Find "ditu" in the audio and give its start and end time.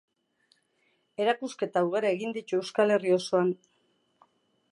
2.39-2.59